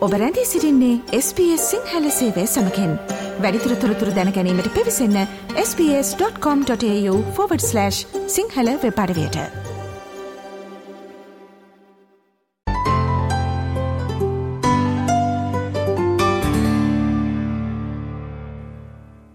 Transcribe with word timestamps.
ඔබ 0.00 0.12
රැඳී 0.12 0.44
සිරින්නේ 0.44 1.00
SBS 1.16 1.64
සිංහල 1.64 2.10
සේවය 2.10 2.46
සමකෙන් 2.46 2.98
වැඩිතුර 3.40 3.74
තොරතුර 3.74 4.10
දැනැනීමට 4.10 4.74
පිවිසන්න 4.74 5.26
ps.com.ta/ 5.56 7.90
සිංහල 8.28 8.68
වෙපඩවයට 8.84 9.36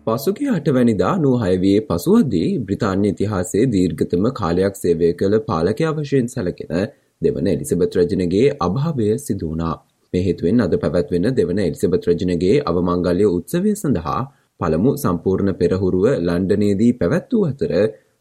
පසුගේ 0.07 0.49
අටවැනිදා 0.49 1.19
නූහයවයේ 1.19 1.87
පසුවදී 1.87 2.59
බ්‍රතාන්‍ය 2.59 3.07
ඉතිහාසේ 3.07 3.71
දීර්ගතම 3.71 4.33
කාලයක් 4.33 4.75
සේවය 4.75 5.13
කළ 5.13 5.39
පාලක 5.47 5.81
අවශයෙන් 5.87 6.27
සැලකෙන 6.27 6.87
දෙවන 7.21 7.47
එලිසබත් 7.47 7.95
රජනගේ 7.95 8.57
අභාවය 8.61 9.19
සිදුවනා. 9.19 9.94
මේ 10.15 10.23
හේතුවෙන් 10.23 10.65
අද 10.65 10.79
පැවැත්වෙන 10.81 11.29
දෙවන 11.35 11.61
එලිසබෙත් 11.63 12.09
රජනගේ 12.09 12.55
අවමංගල්‍ය 12.65 13.27
උත්සවය 13.31 13.75
සඳහා 13.75 14.21
පළමු 14.59 14.91
සම්පූර්ණ 14.97 15.53
පෙරහුරුව 15.55 16.05
ලන්ඩනයේදී 16.21 16.91
පැවැත් 16.99 17.33
වූ 17.33 17.45
අතර 17.47 17.73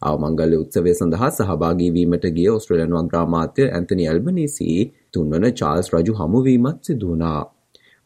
අවමංගල්‍ය 0.02 0.56
උත්සවය 0.56 0.92
සඳහා 0.92 1.30
සහභාගී 1.30 1.90
වීමට 1.90 2.26
ගිය 2.32 2.50
ඔස්ට්‍රේලියානු 2.50 2.98
අග්‍රාමාත්‍ය 3.00 3.68
ඇන්තනි 3.70 4.08
ඇල්බනීසි 4.08 4.68
තුන්වන 5.12 5.46
චාල්ස් 5.54 5.88
රජු 5.94 6.14
හමුවීමත් 6.14 6.82
සිදු 6.82 7.08
වුණා. 7.08 7.40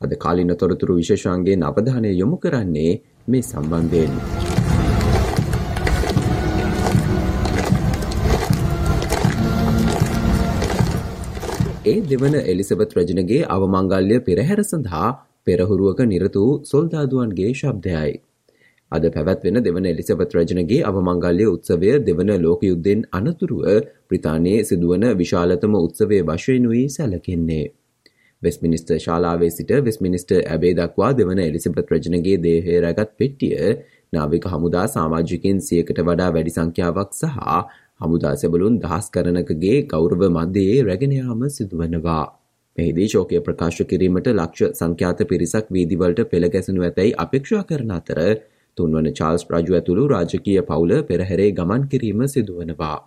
අද 0.01 0.15
කාලින 0.17 0.55
තොරතුරු 0.57 1.01
විශේෂාංගයෙන් 1.01 1.67
අවධානය 1.71 2.15
යොමු 2.15 2.39
කරන්නේ 2.39 2.95
මේ 3.29 3.45
සම්බන්ධයෙන්. 3.45 4.58
ඒ 11.89 11.97
දෙවන 12.05 12.35
එලිසබත් 12.45 12.95
රජනගේ 12.97 13.43
අවමංගල්‍ය 13.49 14.17
පෙරහැර 14.23 14.61
සඳහා 14.63 15.09
පෙරහුරුවක 15.47 16.01
නිරතු 16.07 16.45
සොල්දාදුවන්ගේ 16.65 17.51
ශබ්දයයි. 17.55 18.15
අද 18.93 19.05
පැවැත්වෙන 19.09 19.59
දෙවන 19.61 19.87
එලිසබත් 19.87 20.35
රජනගේ 20.37 20.81
අවමංගල්‍ය 20.85 21.47
උත්සවය 21.47 21.91
දෙවන 22.03 22.31
ලෝක 22.39 22.63
යුද්ධෙන් 22.63 23.01
අනතුරුව 23.13 23.67
ප්‍රතානයේ 24.09 24.61
සිදුවන 24.65 25.05
විශාලතම 25.15 25.75
උත්සවය 25.79 26.19
වශයෙනුයි 26.25 26.85
සැලකෙන්නේ. 26.91 27.67
වෙස්මිනිස්ට 28.43 28.91
ශාලාවේ 28.99 29.51
සිට 29.51 29.71
වෙස්මිනිස්ට 29.83 30.33
ඇබේ 30.37 30.75
දක්වා 30.75 31.13
දෙවන 31.15 31.41
එලිසිබත් 31.41 31.93
රජනගේ 31.93 32.39
දේහය 32.41 32.81
රැගත් 32.81 33.13
පෙට්ටිය 33.17 33.77
නාවික 34.13 34.45
හමුදා 34.47 34.87
සාමාජිකින් 34.89 35.61
සියකට 35.63 36.01
වඩා 36.03 36.31
වැඩි 36.31 36.53
සංඛ්‍යාවක් 36.53 37.11
සහ 37.15 37.37
හමුදා 38.01 38.35
සැබලුන් 38.37 38.77
දහස් 38.81 39.07
කරනකගේ 39.11 39.79
ගෞරව 39.87 40.21
මධ්‍යයේ 40.31 40.85
රැගෙනයාම 40.85 41.43
සිදුවනවා. 41.51 42.25
මෙහිදී 42.79 43.09
ශෝකය 43.09 43.41
ප්‍රකාශ 43.43 43.81
කිරීමට 43.87 44.29
ලක්ෂ 44.33 44.79
සංඛ්‍යාත 44.79 45.21
පිරිසක් 45.27 45.71
වීදිවලට 45.71 46.21
පෙළගැසනු 46.31 46.81
ඇතැයි 46.83 47.15
අපේක්ෂා 47.19 47.63
කරන 47.65 47.93
අතර 47.93 48.21
තුන්වන 48.77 49.09
චාල්ස් 49.13 49.45
රජු 49.53 49.73
ඇතුළු 49.75 50.05
රාජකීය 50.09 50.61
පවුල 50.65 50.93
පෙරහැරේ 51.05 51.49
ගමන් 51.53 51.89
කිරීම 51.89 52.27
සිදුවනවා. 52.29 52.99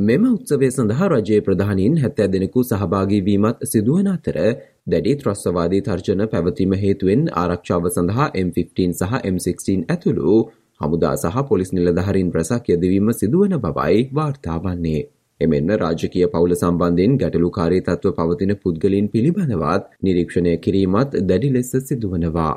මෙම 0.00 0.24
උත්සවය 0.28 0.68
සඳහා 0.68 1.08
රජයේ 1.10 1.40
ප්‍රධානීන් 1.40 1.98
හැත්තෑ 1.98 2.28
දෙනෙකු 2.28 2.64
සහභාගීවීමත් 2.64 3.64
සිදුවන 3.64 4.08
අතර 4.08 4.38
දැඩි 4.86 5.16
ත්‍රස්වවාදී 5.16 5.82
තර්ජන 5.82 6.22
පැවතීම 6.28 6.76
හේතුවෙන් 6.76 7.26
ආරක්ෂාව 7.34 7.90
සඳහා 7.90 8.28
M15 8.40 8.92
සහ 9.00 9.12
M16 9.26 9.84
ඇතුළු 9.88 10.36
හමුදා 10.80 11.16
සහ 11.16 11.44
පොලිස් 11.48 11.70
නිලධහරින් 11.72 12.30
රැසක් 12.32 12.68
යෙදවීම 12.68 13.12
සිදුවන 13.14 13.54
බවයි 13.58 14.00
වාර්තා 14.14 14.58
වන්නේ. 14.58 15.02
එමෙන්න 15.40 15.70
රාජකීය 15.78 16.28
පවුල 16.28 16.54
සම්බන්ධයෙන් 16.54 17.18
ගැටලුකාරී 17.22 17.82
තත්ව 17.82 18.12
පවතින 18.18 18.52
පුද්ගලින් 18.62 19.08
පිළිබඳවත් 19.08 19.90
නිරීක්ෂණය 20.02 20.54
කිරීමත් 20.58 21.18
දැඩි 21.28 21.50
ලෙස 21.52 21.72
සිදුවනවා. 21.82 22.54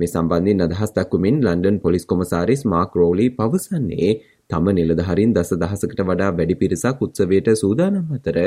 මේ 0.00 0.08
සම්බන්ධින් 0.08 0.62
අදහස් 0.62 0.92
දක්වමින් 0.92 1.40
ලන්ඩන් 1.42 1.80
පොලිස් 1.80 2.04
කොමසාරිස් 2.04 2.62
මාක් 2.66 2.94
රෝලි 2.94 3.26
පවසන්නේ 3.32 4.12
තම 4.50 4.66
නිලධහරින් 4.72 5.34
දස 5.34 5.50
දහසකට 5.56 6.04
වඩා 6.04 6.30
වැඩි 6.32 6.56
පිරිසක් 6.56 7.02
උත්සවයට 7.06 7.50
සූදානම් 7.56 8.14
අතර 8.18 8.38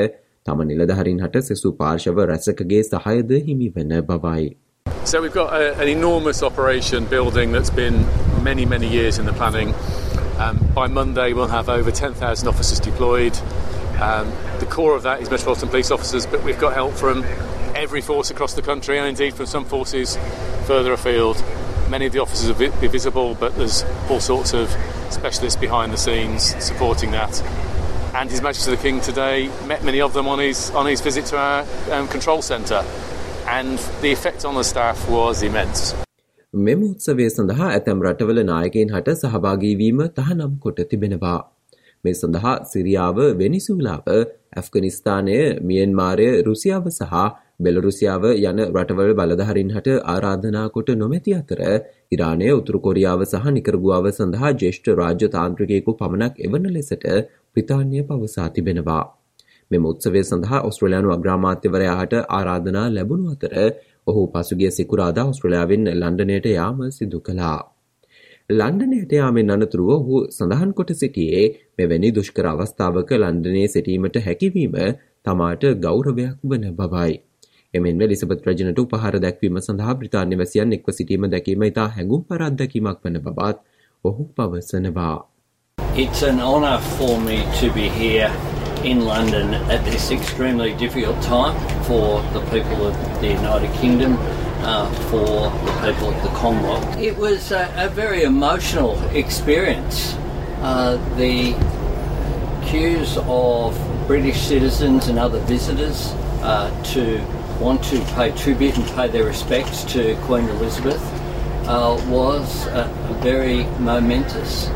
තම 0.46 0.64
නිලධහරින් 0.70 1.22
හට 1.24 1.42
සෙසු 1.42 1.72
පාර්ශව 1.74 2.24
රැසකගේ 2.32 2.82
සහයද 2.84 3.36
හිමිවන 3.46 3.94
බවයි. 4.04 4.48
So 5.04 5.22
we've 5.22 5.32
got 5.34 5.52
a, 5.54 5.74
an 5.76 5.88
enormous 5.90 6.42
operation 6.42 7.06
building 7.06 7.52
that's 7.52 7.72
been 7.72 7.96
many, 8.48 8.64
many 8.64 8.88
years 8.88 9.18
in 9.18 9.26
the 9.26 9.32
planning. 9.34 9.74
Um, 10.38 10.56
by 10.74 10.86
Monday, 10.86 11.34
we'll 11.34 11.48
have 11.48 11.68
over 11.68 11.90
10,000 11.90 12.48
officers 12.48 12.80
deployed. 12.80 13.36
Um, 14.00 14.32
the 14.58 14.64
core 14.64 14.96
of 14.96 15.02
that 15.02 15.20
is 15.20 15.30
Metropolitan 15.30 15.68
Police 15.68 15.90
officers, 15.90 16.24
but 16.24 16.42
we've 16.42 16.58
got 16.58 16.72
help 16.72 16.94
from 16.94 17.24
every 17.74 18.00
force 18.00 18.30
across 18.30 18.54
the 18.54 18.62
country 18.62 18.96
and 18.96 19.06
indeed 19.06 19.34
from 19.34 19.44
some 19.44 19.66
forces 19.66 20.16
further 20.64 20.94
afield. 20.94 21.44
Many 21.90 22.06
of 22.06 22.14
the 22.14 22.20
officers 22.20 22.48
will 22.48 22.80
be 22.80 22.86
visible, 22.86 23.34
but 23.34 23.54
there's 23.54 23.84
all 24.08 24.18
sorts 24.18 24.54
of 24.54 24.70
specialists 25.10 25.60
behind 25.60 25.92
the 25.92 25.98
scenes 25.98 26.54
supporting 26.64 27.10
that. 27.10 27.42
And 28.14 28.30
His 28.30 28.40
Majesty 28.40 28.70
the 28.70 28.78
King 28.78 29.02
today 29.02 29.48
met 29.66 29.84
many 29.84 30.00
of 30.00 30.14
them 30.14 30.26
on 30.26 30.38
his, 30.38 30.70
on 30.70 30.86
his 30.86 31.02
visit 31.02 31.26
to 31.26 31.36
our 31.36 31.66
um, 31.92 32.08
control 32.08 32.40
centre. 32.40 32.82
and 33.46 33.78
the 34.00 34.10
effect 34.10 34.46
on 34.46 34.54
the 34.54 34.64
staff 34.64 35.06
was 35.10 35.42
immense. 35.42 35.94
මෙම 36.54 36.82
උත්සවය 36.82 37.24
සඳහා 37.28 37.66
ඇතැම් 37.68 38.02
රටවල 38.02 38.38
නායකයින් 38.42 38.90
හට 38.90 39.14
සහභාගීවීම 39.14 39.98
තහනම් 40.12 40.52
කොට 40.58 40.78
තිබෙනවා. 40.90 41.40
මේ 42.04 42.14
සඳහා 42.14 42.54
සිරියාව 42.64 43.18
වෙනිසූලාව 43.36 44.08
ඇෆ්ගනිස්ථානය 44.54 45.36
මියන්මාරය 45.62 46.28
රුසියාව 46.42 46.88
සහ 46.90 47.12
බෙලරුසියාව 47.60 48.24
යන 48.30 48.62
රටවල 48.66 49.12
බලධහරින් 49.18 49.74
හට 49.74 49.98
ආරාධනා 50.06 50.64
කොට 50.70 50.94
නොමැති 50.96 51.34
අතර 51.34 51.60
ඉරානය 52.12 52.48
උතුරුකොරියාව 52.52 53.26
සහ 53.26 53.52
නිකරගුවාව 53.52 54.08
සඳහා 54.12 54.54
ජේෂ්ඨ 54.56 54.90
රාජ්‍ය 54.94 55.30
තාන්ත්‍රිකයෙකු 55.30 55.96
පමණක් 56.00 56.42
එවන 56.48 56.72
ලෙසට 56.72 57.06
ප්‍රතාන්‍ය 57.52 58.02
පවසා 58.04 58.48
තිබෙනවා. 58.50 59.04
මෙම 59.70 59.86
උත්සවය 59.86 60.20
සඳහා 60.22 60.60
ඔස්ට්‍රලයානු 60.62 61.10
අග්‍රාමාත්‍යවරයාට 61.10 62.14
ආරාධනා 62.30 62.86
ලැබුණු 62.90 63.32
අතර 63.32 63.54
ඔහු 64.10 64.22
පසුගිය 64.28 64.70
සිකුරාදා 64.72 65.26
ඔස්ට්‍රලයාාවෙන් 65.30 65.84
ලන්ඩනයට 65.94 66.46
යාම 66.50 66.78
සිදු 66.90 67.20
කළා. 67.20 67.58
ලන්ඩනයට 68.50 69.12
යාමෙන් 69.12 69.50
අනතුරුව 69.50 69.88
ඔහු 69.94 70.18
සඳහන් 70.28 70.70
කොට 70.72 70.92
සිටියේ 70.94 71.44
මෙවැනි 71.78 72.10
දුෂ්කර 72.16 72.46
අවස්ථාවක 72.46 73.10
ලන්ඩනයේ 73.16 73.68
සිටීමට 73.68 74.16
හැකිවීම 74.26 74.76
තමාට 75.24 75.64
ගෞරවයක් 75.82 76.36
වන 76.44 76.64
බවයි. 76.74 77.14
එමෙන්ම 77.74 78.00
ලිසබත් 78.04 78.46
රජනට 78.48 78.78
උපහර 78.78 79.20
දැක්වීම 79.20 79.60
සඳහා 79.60 79.94
බ්‍රතාන්‍ය 79.94 80.38
වැසියන් 80.40 80.72
එක්ව 80.72 80.92
සිටීම 80.92 81.30
දැකීම 81.30 81.64
ඉතා 81.64 81.88
හැඟුම් 81.96 82.22
පරත්දැකීමක් 82.24 83.02
වන 83.04 83.20
බවත් 83.20 83.58
ඔහු 84.04 84.30
පවසනවා. 84.34 85.16
It's 85.96 86.22
an 86.24 86.40
honor 86.42 86.78
for 86.90 87.14
me 87.20 87.42
to 87.58 87.70
be 87.70 87.88
here 87.90 88.47
in 88.84 89.04
London 89.04 89.54
at 89.70 89.84
this 89.84 90.10
extremely 90.10 90.74
difficult 90.74 91.20
time 91.22 91.56
for 91.84 92.22
the 92.32 92.40
people 92.50 92.86
of 92.86 93.20
the 93.20 93.28
United 93.28 93.72
Kingdom, 93.74 94.16
uh, 94.60 94.90
for 95.10 95.50
the 95.66 95.92
people 95.92 96.10
of 96.10 96.22
the 96.22 96.28
Commonwealth. 96.30 96.98
It 96.98 97.16
was 97.16 97.52
a, 97.52 97.72
a 97.76 97.88
very 97.88 98.22
emotional 98.22 99.00
experience. 99.10 100.14
Uh, 100.60 100.96
the 101.16 101.54
queues 102.66 103.16
of 103.22 103.76
British 104.06 104.40
citizens 104.40 105.08
and 105.08 105.18
other 105.18 105.40
visitors 105.40 106.12
uh, 106.42 106.70
to 106.82 107.20
want 107.60 107.82
to 107.84 108.00
pay 108.14 108.30
tribute 108.32 108.76
and 108.76 108.86
pay 108.88 109.08
their 109.08 109.24
respects 109.24 109.84
to 109.84 110.16
Queen 110.22 110.48
Elizabeth 110.48 111.02
uh, 111.66 112.00
was 112.08 112.64
very 113.22 113.64
momentous, 113.78 114.68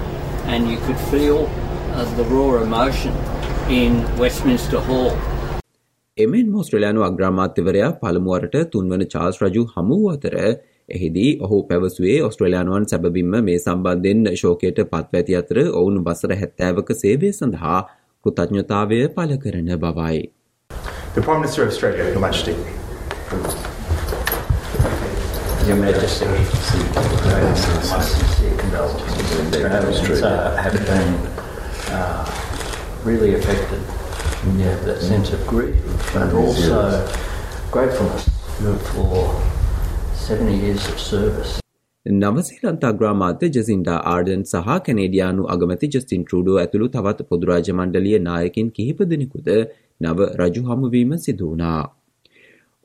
and 0.47 0.69
you 0.69 0.79
could 0.79 0.99
feel 0.99 1.47
uh, 1.93 2.05
the 2.17 2.25
raw 2.25 2.63
emotion 2.63 3.13
in 3.69 4.05
Westminster 4.19 4.81
Hall. 4.81 5.11
එමෙන් 6.19 6.51
මෝස්ට්‍රලයානු 6.51 7.03
අග්‍රාමාත්‍යවරයා 7.03 7.91
පළමුුවරට 8.01 8.57
තුන්වන 8.73 9.03
Charles 9.15 9.39
රජු 9.43 9.63
හමුව 9.75 10.05
අතර 10.13 10.35
එහිදී 10.89 11.31
ඔහු 11.41 11.59
පැවසුවේ 11.69 12.19
ඔස්ට්‍රලයානුවන් 12.25 12.87
සැබවින්ම 12.91 13.35
මේ 13.49 13.59
සම්බන්ධෙන් 13.59 14.21
ශෝකයට 14.43 14.79
පත්ව 14.85 15.21
ඇති 15.21 15.37
අතර 15.41 15.59
ඔවුන් 15.73 15.99
බසර 16.05 16.35
හැත්තෑවක 16.43 16.95
සේවය 17.03 17.33
සඳහා 17.33 17.81
කෘතඥතාවය 18.25 19.01
පල 19.17 19.35
කරන 19.45 19.71
බවයි. 19.79 20.23
The 21.15 21.21
Prime 21.21 21.41
Minister 21.41 21.63
of 21.63 21.69
Australia, 21.69 22.05
Your 22.07 22.21
Majesty. 22.21 22.55
Your 25.67 25.77
Majesty, 25.77 26.27
condolences 29.63 30.21
have 30.57 30.77
been 30.87 31.11
uh, 31.93 32.52
really 33.05 33.35
affected. 33.35 33.81
Yeah, 34.59 34.77
that 34.87 35.01
sense 35.01 35.33
of 35.33 35.47
grief, 35.47 35.75
but 36.13 36.33
also 36.35 37.07
gratefulness 37.71 38.29
for 38.91 39.43
70 40.15 40.57
years 40.57 40.89
of 40.89 40.99
service. 41.01 41.59
නවසීලන්ත 42.07 42.85
අග්‍රාමාත්‍ය 42.85 43.49
ජසින්ඩා 43.57 43.99
ආර්ඩන් 44.13 44.41
සහ 44.45 44.79
කැනේඩියානු 44.87 45.43
අගමැති 45.55 45.91
ජස්ටින් 45.95 46.25
ට්‍රඩෝ 46.25 46.57
ඇතුළු 46.63 46.89
තවත් 46.97 47.27
පොදුරාජ 47.29 47.69
මණ්ඩලිය 47.75 48.19
නායකින් 48.29 48.71
කිහිප 48.79 49.03
දෙනෙකුද 49.13 49.51
නව 50.01 50.29
රජු 50.41 50.63
හමුවීම 50.71 51.13
සිදුවනා. 51.27 51.81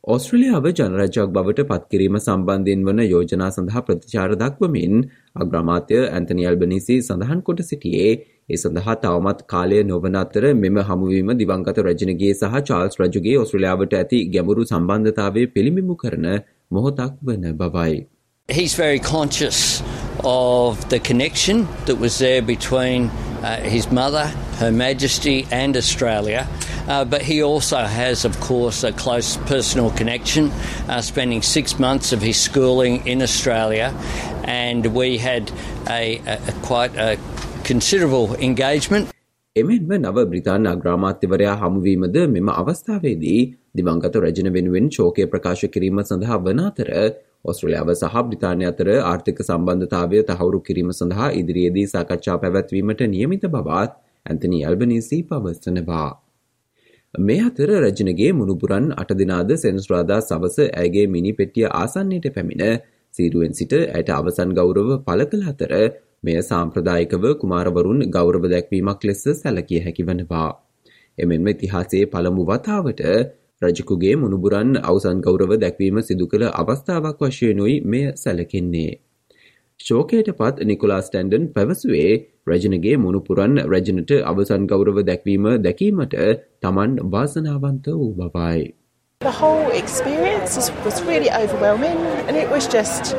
ඔස්ට්‍රලියාව 0.08 0.68
ජනරජයක් 0.70 1.32
බවට 1.36 1.64
පත්කිරීම 1.70 2.18
සම්බන්ධයෙන් 2.18 2.84
වන 2.88 3.00
යෝජනා 3.04 3.48
සඳහා 3.52 3.82
ප්‍රතිචාර 3.88 4.36
දක්වමින් 4.42 5.02
අග්‍රමාත්‍ය 5.44 5.98
ඇන්තනි 6.02 6.46
අල්බනිසි 6.52 6.96
සඳහන් 7.00 7.42
කොට 7.50 7.60
සිටියේ 7.70 8.14
ඒ 8.50 8.60
සඳහා 8.62 8.96
තවමත් 9.02 9.44
කාලය 9.54 9.82
නොවන 9.90 10.16
අතර 10.20 10.46
මෙම 10.62 10.80
හමුවීම 10.90 11.34
දිවංගත 11.42 11.82
රජනගේ 11.84 12.30
සහ 12.34 12.56
චාල්ස් 12.70 12.96
රජුගේ 13.02 13.36
ඔස්ට්‍රලියාවට 13.42 13.98
ඇති 14.00 14.22
ගැඹුරු 14.36 14.66
සම්බන්ධතාවය 14.72 15.44
පිළිමිමු 15.58 15.98
කරන 16.04 16.30
මොහොතක් 16.72 17.20
වන 17.22 17.46
බවයි. 17.60 18.00
He's 18.50 18.78
very 18.78 19.04
conscious 19.10 19.84
of 20.24 20.88
the 20.88 21.02
connection 21.02 21.68
that 21.86 22.00
was 22.00 22.18
there 22.20 22.42
between 22.54 23.12
uh, 23.44 23.58
his 23.76 23.92
mother, 23.92 24.26
Her 24.60 24.72
Majesty, 24.72 25.38
and 25.52 25.76
Australia. 25.76 26.48
Uh, 26.88 27.04
but 27.04 27.22
he 27.22 27.44
also 27.44 27.78
has, 27.78 28.24
of 28.24 28.40
course, 28.40 28.84
a 28.84 28.94
close 28.94 29.36
personal 29.46 29.92
connection, 29.92 30.52
uh, 30.88 31.02
spending 31.02 31.42
six 31.42 31.78
months 31.78 32.14
of 32.14 32.22
his 32.22 32.40
schooling 32.40 33.06
in 33.06 33.22
Australia. 33.22 33.94
And 34.46 34.86
we 34.94 35.18
had 35.20 35.52
a, 35.90 36.18
a, 36.26 36.40
a 36.48 36.54
quite 36.64 36.96
a 36.98 37.20
considerable 37.64 38.36
engagement. 38.40 39.14
එමෙන්ම 39.56 39.92
නව 39.98 40.24
බ්‍රිතාන්‍ය 40.32 40.68
අග්‍රාමාත්‍යවරයා 40.72 41.54
හමුවීමද 41.62 42.18
මෙම 42.34 42.50
අවස්ථාවේදී 42.54 43.40
දිවංගත 43.80 44.18
රජන 44.20 44.50
වෙනුවෙන් 44.58 44.90
ශෝකය 44.98 45.26
ප්‍රකාශ 45.34 45.64
කිරීම 45.74 46.02
සඳහා 46.04 46.38
වන 46.46 46.62
අතර 46.66 46.92
ඔස්ට්‍රලියාව 47.46 47.92
සහ 47.94 48.24
බ්‍රිතාන්‍ය 48.30 48.68
අතර 48.70 48.92
ආර්ථික 48.94 49.42
සම්බන්ධතාවය 49.48 50.22
තහවුරු 50.30 50.62
කිරීම 50.68 50.94
සඳහා 51.00 51.32
ඉදිරියේදී 51.42 51.88
සාකච්ඡා 51.88 52.38
පැවැත්වීමට 52.44 53.04
නියමිත 53.16 53.50
බවත් 53.56 53.92
ඇන්තනි 54.26 54.64
ඇල්බනීසි 54.64 55.20
පවසනවා. 55.24 56.10
මේ 57.18 57.40
අතර 57.42 57.70
රජනගේ 57.76 58.32
මුණුපුරන් 58.32 58.86
අට 58.94 59.12
දිනාද 59.14 59.52
සෙනස්රාදා 59.56 60.20
සවස 60.22 60.58
ඇගේ 60.76 61.06
මිනි 61.08 61.32
පෙට්ටිය 61.34 61.66
ආසන්නයට 61.72 62.28
පැමිණ 62.36 62.64
සීරුවෙන් 63.14 63.54
සිට 63.54 63.74
ඇයට 63.78 64.12
අවසන් 64.12 64.52
ගෞරව 64.52 64.90
පළ 65.06 65.24
කළ 65.26 65.48
අතර 65.48 65.74
මෙය 66.24 66.38
සාම්ප්‍රදායිකව 66.42 67.26
කුමාරවරුන් 67.42 68.04
ගෞරව 68.10 68.44
දැක්වීමක් 68.46 69.02
ලෙස 69.04 69.24
සැලකිය 69.36 69.82
හැකි 69.82 70.04
වනවා. 70.04 70.50
එමෙන්ම 71.18 71.48
ඉතිහාසයේ 71.48 72.06
පළමු 72.08 72.44
වතාවට 72.46 73.02
රජකුගේ 73.62 74.16
මුණුබුරන් 74.16 74.72
අවසන් 74.84 75.20
ගෞරව 75.22 75.52
දැක්වීම 75.58 75.98
සිදු 76.02 76.26
කළ 76.28 76.46
අවස්ථාවක් 76.54 77.20
වශයෙනුයි 77.24 77.76
මෙය 77.86 78.06
සැලකෙන්නේ. 78.16 78.92
ශෝකයට 79.80 80.30
පත් 80.40 80.66
නිකොලා 80.70 80.96
ස්ටන්ඩන් 81.08 81.44
පැවසුවේ 81.56 82.08
රජනගේ 82.48 82.96
මුණුපුරන් 83.04 83.54
රජනට 83.72 84.12
අවසන් 84.32 84.64
ගෞරව 84.72 84.98
දැක්වීම 85.10 85.46
දැකීමට 85.66 86.16
තමන් 86.66 86.98
වාසනාවන්ත 87.14 87.88
වූ 88.00 88.10
බවයි. 88.18 88.64
The 89.22 89.36
whole 89.42 89.70
experience 89.82 90.58
was, 90.58 90.68
was 90.86 90.98
really 91.04 91.32
overwhelming, 91.32 92.02
and 92.28 92.36
it 92.36 92.50
was 92.50 92.68
just 92.68 93.16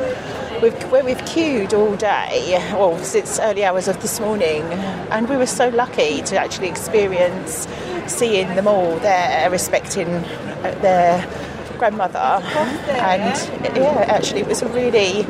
we've, 0.61 0.77
we've 1.07 1.23
queued 1.25 1.73
all 1.73 1.95
day, 1.95 2.57
well, 2.73 2.97
since 3.03 3.39
early 3.39 3.65
hours 3.65 3.87
of 3.87 3.99
this 4.01 4.19
morning, 4.19 4.63
and 5.11 5.29
we 5.29 5.37
were 5.37 5.51
so 5.55 5.69
lucky 5.69 6.21
to 6.23 6.37
actually 6.37 6.69
experience 6.69 7.67
seeing 8.07 8.55
them 8.55 8.67
all 8.67 8.95
there, 8.99 9.49
respecting 9.49 10.09
their 10.81 11.25
grandmother, 11.77 12.29
and 13.11 13.35
yeah, 13.75 14.05
actually, 14.07 14.41
it 14.41 14.47
was 14.47 14.61
a 14.61 14.69
really 14.69 15.25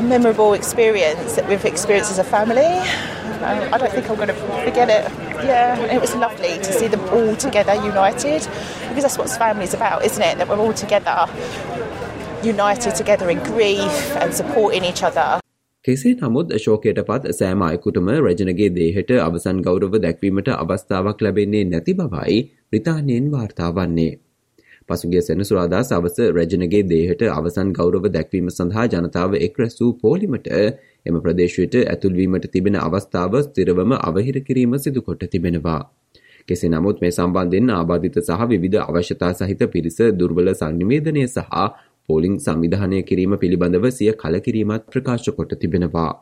memorable 0.00 0.54
experience 0.54 1.36
that 1.36 1.48
we've 1.48 1.64
experienced 1.64 2.10
as 2.10 2.18
a 2.18 2.24
family. 2.24 2.70
Um, 3.42 3.74
I 3.74 3.78
don't 3.78 3.92
think 3.92 4.08
I'm 4.08 4.16
going 4.16 4.28
to 4.28 4.34
forget 4.64 4.88
it. 4.88 5.10
Yeah, 5.44 5.76
it 5.92 6.00
was 6.00 6.14
lovely 6.14 6.58
to 6.58 6.72
see 6.72 6.86
them 6.86 7.00
all 7.10 7.34
together, 7.36 7.74
united, 7.74 8.46
because 8.88 9.02
that's 9.02 9.18
what 9.18 9.28
family's 9.28 9.74
about, 9.74 10.04
isn't 10.04 10.22
it? 10.22 10.38
That 10.38 10.48
we're 10.48 10.58
all 10.58 10.72
together, 10.72 11.26
united 12.42 12.94
together 12.94 13.28
in 13.28 13.38
grief 13.42 14.16
and 14.16 14.32
supporting 14.32 14.84
each 14.84 15.02
other. 15.02 15.40
කෙසේ 15.84 16.10
නමුත් 16.14 16.52
ශෝකයට 16.64 16.98
පත් 17.06 17.32
සෑම 17.38 17.62
අයකුටම 17.68 18.10
රජනගේ 18.24 18.68
දේහට 18.74 19.08
අවසන් 19.22 19.62
ගෞරව 19.66 19.96
දැක්වීමට 20.04 20.50
අවස්ථාවක් 20.56 21.24
ලැබෙන්නේ 21.26 21.62
නැති 21.64 21.92
බවයි 21.92 22.36
බ්‍රිතාන්‍යයෙන් 22.70 23.26
වාර්තා 23.32 23.70
වන්නේ. 23.70 24.12
පසුගිය 24.88 25.22
සෙනසුරාදා 25.22 25.82
සවස 25.82 26.18
රජනගේ 26.28 26.82
දේහට 26.84 27.22
අවසන් 27.30 27.72
ගෞරව 27.72 28.06
දැක්වීම 28.10 28.48
සඳහා 28.50 28.86
ජනතාව 28.88 29.36
එක් 29.38 29.58
රැස් 29.58 29.76
වූ 29.80 29.90
පෝලිමට 29.98 30.48
එම 31.06 31.20
ප්‍රදේශයට 31.20 31.76
ඇතුල්වීමට 31.82 32.48
තිබෙන 32.50 32.78
අවස්ථාව 32.78 33.36
ස්තිරවම 33.42 33.92
අවහිර 34.00 34.40
කිරීම 34.42 34.74
සිදුකොට 34.78 35.24
තිබෙනවා. 35.28 35.80
කෙසේ 36.48 36.70
නමුත් 36.70 37.00
මේ 37.00 37.12
සම්බන්ධයෙන් 37.12 37.72
ආබාධිත 37.72 38.18
සහ 38.20 38.42
විවිධ 38.48 38.82
අවශ්‍යතා 38.82 39.32
සහිත 39.40 39.62
පිරිස 39.68 39.98
දුර්වල 40.14 40.52
සංනිවේදනය 40.54 41.24
සහ 41.26 41.62
පෝලිං 42.08 42.36
සංවිධානය 42.40 43.00
කිරීම 43.04 43.38
පිළිබඳව 43.38 43.88
සිය 43.92 44.12
කලකිරීමත් 44.16 44.84
ප්‍රකාශ 44.88 45.30
කොට 45.32 45.52
තිබෙනවා. 45.56 46.12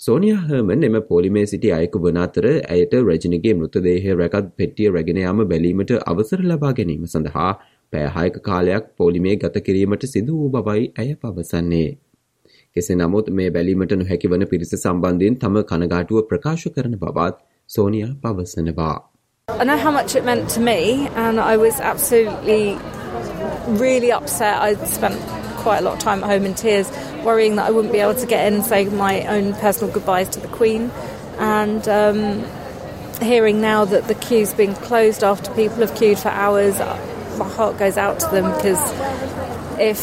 සෝනියා 0.00 0.42
හර්මන් 0.42 0.84
එම 0.84 0.96
පොලිමේ 1.04 1.46
සිටි 1.46 1.70
අයකු 1.72 1.98
වන 1.98 2.18
අතර 2.18 2.46
ඇයට 2.46 2.94
රජනගේ 3.00 3.54
මෘතදේහය 3.54 4.14
රැකත් 4.14 4.46
පෙට්ටිය 4.56 4.88
රැගෙන 4.88 5.18
යාම 5.18 5.42
බැලීමට 5.44 5.92
අවසර 6.04 6.40
ලබා 6.44 6.72
ගැනීම 6.72 7.02
සඳහා 7.06 7.50
පෑහායක 7.93 8.37
කාලයක් 8.47 8.85
පොලිමේ 8.97 9.35
ගත 9.35 9.63
කිරීමට 9.67 10.05
සිදු 10.13 10.37
වූ 10.39 10.49
බවයි 10.55 10.83
ඇය 10.99 11.15
පවසන්නේ. 11.15 11.89
කෙසේ 12.75 12.95
නමුත් 12.95 13.29
මේ 13.29 13.49
බැලීමට 13.51 13.91
නොහැකි 14.01 14.31
වන 14.31 14.47
පිරිස 14.53 14.75
සම්බන්ධයෙන් 14.77 15.35
තම 15.43 15.57
කනගාටුව 15.71 16.21
ප්‍රකාශ 16.31 16.67
කරන 16.75 16.97
බවත් 17.03 17.37
සෝනියා 17.69 18.13
පවසනවා. 18.23 18.95
I 19.47 19.63
know 19.63 19.77
how 19.77 19.91
much 19.91 20.15
it 20.15 20.25
meant 20.25 20.49
to 20.49 20.59
me, 20.59 21.07
and 21.15 21.39
I 21.39 21.57
was 21.57 21.79
absolutely 21.79 22.77
really 23.79 24.11
upset. 24.11 24.55
I 24.67 24.75
spent 24.85 25.17
quite 25.57 25.79
a 25.79 25.81
lot 25.81 25.93
of 25.93 25.99
time 25.99 26.23
at 26.23 26.29
home 26.29 26.45
in 26.45 26.55
tears, 26.55 26.87
worrying 27.23 27.55
that 27.55 27.69
I 27.69 27.71
wouldn't 27.71 27.93
be 27.93 27.99
able 27.99 28.19
to 28.21 28.27
get 28.27 28.47
in 28.47 28.55
and 28.55 28.65
say 28.65 28.85
my 28.85 29.13
own 29.35 29.53
personal 29.53 29.93
goodbyes 29.93 30.29
to 30.29 30.39
the 30.39 30.47
Queen. 30.47 30.91
And 31.39 31.87
um, 31.87 32.43
hearing 33.21 33.61
now 33.61 33.85
that 33.85 34.07
the 34.07 34.15
queue's 34.15 34.53
been 34.53 34.75
closed 34.75 35.23
after 35.23 35.51
people 35.53 35.79
have 35.85 35.95
queued 35.95 36.19
for 36.19 36.29
hours, 36.29 36.75
my 37.40 37.48
heart 37.50 37.74
goes 37.78 37.98
out 37.98 38.20
to 38.20 38.28
them 38.34 38.46
because 38.52 38.82
if 39.80 40.00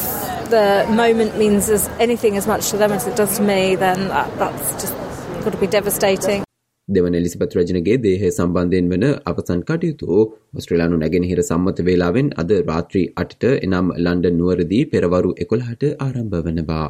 the 0.50 0.66
moment 0.92 1.38
means 1.38 1.70
as 1.70 1.86
anything 2.00 2.36
as 2.36 2.46
much 2.46 2.70
to 2.72 2.76
them 2.76 2.92
as 2.92 3.06
it 3.06 3.16
does 3.16 3.38
to 3.38 3.42
me, 3.44 3.62
then 3.76 4.08
that, 4.08 4.28
that's 4.38 4.68
just 4.82 4.94
got 5.44 5.52
to 5.52 5.60
be 5.64 5.70
devastating. 5.78 6.42
දෙවන 6.88 7.16
එලිසිබත් 7.18 7.54
රජනගේ 7.58 7.96
දේහය 8.04 8.28
සම්බන්ධයෙන් 8.30 8.86
වන 8.92 9.04
අවසන් 9.30 9.60
කටයුතු 9.70 10.06
ඔස්ට්‍රලයානු 10.58 11.00
නැගෙනහිර 11.02 11.40
සම්මත 11.42 11.82
වේලාවෙන් 11.88 12.30
අද 12.42 12.52
රාත්‍රී 12.70 13.04
අටට 13.22 13.44
එනම් 13.50 13.90
ලන්ඩන් 14.04 14.38
නුවරදී 14.40 14.84
පෙරවරු 14.94 15.32
එකොළහට 15.44 15.84
ආරම්භ 16.06 16.38
වනවා. 16.46 16.86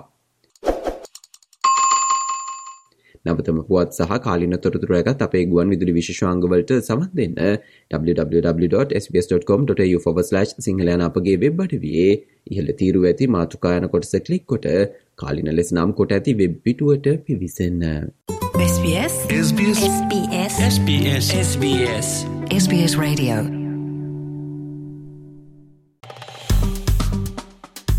නවතම 3.26 3.62
පුවත් 3.62 3.92
සහ 3.98 4.12
කාලින 4.26 4.54
තොරතුර 4.64 4.94
ඇගත් 4.94 5.22
අපේ 5.22 5.44
ගුවන් 5.44 5.68
විදුලි 5.74 5.92
විශෂාංගවලට 5.98 6.72
සවන් 6.80 7.08
දෙන්න 7.14 7.34
www.sbs.com.tu/ 7.92 9.98
සිංහලයන 10.68 11.00
අපගේ 11.08 11.36
වෙබ් 11.36 11.60
අඩවියේ 11.66 12.12
ඉහළ 12.50 12.70
තීරු 12.80 13.04
ඇති 13.04 13.26
මාතුකායන 13.28 13.88
කොටස 13.88 14.16
කලික් 14.26 14.46
කොට 14.46 14.66
කාලින 15.16 15.52
ලෙස 15.52 15.72
නම් 15.72 15.92
කොට 15.92 16.12
ඇති 16.12 16.34
වෙබ් 16.34 16.62
පිටුවට 16.62 17.06
පිවිසන්න. 17.26 17.84
SBS 18.62 19.14
SBS 19.38 19.80
SBS 19.88 20.54
SBS 20.66 21.30
SBS 21.42 22.08
SBS 22.56 22.98
Radio 22.98 23.57